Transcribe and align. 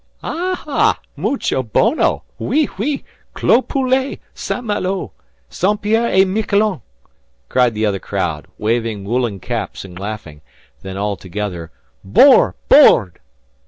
"Ah, 0.23 0.55
ha! 0.65 0.99
Mucho 1.15 1.61
bono! 1.61 2.23
Oui! 2.41 2.67
oui! 2.79 3.05
Clos 3.35 3.63
Poulet 3.67 4.19
St. 4.33 4.63
Malo! 4.65 5.11
St. 5.47 5.79
Pierre 5.79 6.07
et 6.07 6.25
Miquelon," 6.25 6.81
cried 7.49 7.75
the 7.75 7.85
other 7.85 7.99
crowd, 7.99 8.47
waving 8.57 9.03
woollen 9.03 9.39
caps 9.39 9.85
and 9.85 9.99
laughing. 9.99 10.41
Then 10.81 10.97
all 10.97 11.17
together, 11.17 11.69
"Bord! 12.03 12.55
Bord!" 12.67 13.19